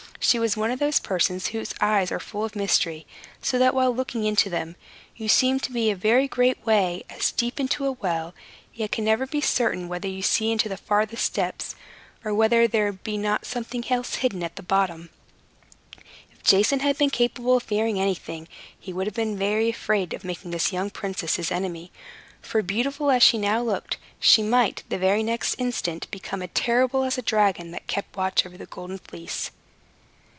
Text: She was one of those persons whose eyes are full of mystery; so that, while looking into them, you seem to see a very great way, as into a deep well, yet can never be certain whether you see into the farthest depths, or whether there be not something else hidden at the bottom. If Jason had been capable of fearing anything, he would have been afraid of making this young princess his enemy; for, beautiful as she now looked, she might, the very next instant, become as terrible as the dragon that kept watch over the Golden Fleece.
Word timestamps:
She 0.23 0.37
was 0.37 0.55
one 0.55 0.69
of 0.69 0.79
those 0.79 0.99
persons 0.99 1.47
whose 1.47 1.73
eyes 1.81 2.11
are 2.11 2.19
full 2.19 2.45
of 2.45 2.55
mystery; 2.55 3.05
so 3.41 3.57
that, 3.57 3.73
while 3.73 3.93
looking 3.93 4.23
into 4.23 4.51
them, 4.51 4.75
you 5.15 5.27
seem 5.27 5.59
to 5.59 5.73
see 5.73 5.89
a 5.89 5.95
very 5.95 6.27
great 6.27 6.63
way, 6.63 7.03
as 7.09 7.33
into 7.57 7.85
a 7.85 7.89
deep 7.89 7.97
well, 8.03 8.33
yet 8.73 8.91
can 8.91 9.03
never 9.03 9.25
be 9.25 9.41
certain 9.41 9.89
whether 9.89 10.07
you 10.07 10.21
see 10.21 10.51
into 10.51 10.69
the 10.69 10.77
farthest 10.77 11.33
depths, 11.33 11.75
or 12.23 12.35
whether 12.35 12.65
there 12.67 12.93
be 12.93 13.17
not 13.17 13.47
something 13.47 13.83
else 13.91 14.15
hidden 14.17 14.43
at 14.43 14.55
the 14.57 14.63
bottom. 14.63 15.09
If 16.31 16.43
Jason 16.43 16.79
had 16.81 16.99
been 16.99 17.09
capable 17.09 17.57
of 17.57 17.63
fearing 17.63 17.99
anything, 17.99 18.47
he 18.79 18.93
would 18.93 19.07
have 19.07 19.15
been 19.15 19.41
afraid 19.41 20.13
of 20.13 20.23
making 20.23 20.51
this 20.51 20.71
young 20.71 20.91
princess 20.91 21.35
his 21.37 21.51
enemy; 21.51 21.91
for, 22.41 22.61
beautiful 22.61 23.09
as 23.09 23.23
she 23.23 23.39
now 23.39 23.61
looked, 23.63 23.97
she 24.19 24.43
might, 24.43 24.83
the 24.87 24.99
very 24.99 25.23
next 25.23 25.55
instant, 25.55 26.09
become 26.11 26.43
as 26.43 26.49
terrible 26.53 27.03
as 27.03 27.15
the 27.15 27.23
dragon 27.23 27.71
that 27.71 27.87
kept 27.87 28.15
watch 28.15 28.45
over 28.45 28.55
the 28.55 28.67
Golden 28.67 28.99
Fleece. 28.99 29.49